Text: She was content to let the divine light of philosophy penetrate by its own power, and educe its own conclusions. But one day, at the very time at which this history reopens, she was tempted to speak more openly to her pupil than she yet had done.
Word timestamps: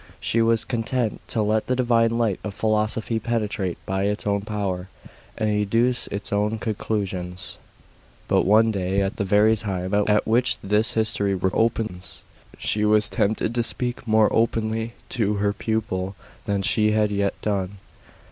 She 0.19 0.41
was 0.41 0.65
content 0.65 1.21
to 1.27 1.43
let 1.43 1.67
the 1.67 1.75
divine 1.75 2.17
light 2.17 2.39
of 2.43 2.55
philosophy 2.55 3.19
penetrate 3.19 3.77
by 3.85 4.05
its 4.05 4.25
own 4.25 4.41
power, 4.41 4.89
and 5.37 5.47
educe 5.47 6.07
its 6.09 6.33
own 6.33 6.57
conclusions. 6.57 7.59
But 8.27 8.41
one 8.47 8.71
day, 8.71 9.03
at 9.03 9.17
the 9.17 9.23
very 9.23 9.55
time 9.55 9.93
at 9.93 10.25
which 10.25 10.57
this 10.61 10.93
history 10.95 11.35
reopens, 11.35 12.23
she 12.57 12.83
was 12.83 13.09
tempted 13.09 13.53
to 13.53 13.61
speak 13.61 14.07
more 14.07 14.33
openly 14.33 14.93
to 15.09 15.35
her 15.35 15.53
pupil 15.53 16.15
than 16.45 16.63
she 16.63 16.89
yet 16.89 17.11
had 17.11 17.39
done. 17.41 17.77